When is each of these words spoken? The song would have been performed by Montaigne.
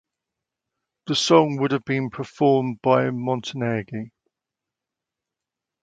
The 1.05 1.13
song 1.15 1.57
would 1.57 1.69
have 1.73 1.85
been 1.85 2.09
performed 2.09 2.81
by 2.81 3.11
Montaigne. 3.11 4.09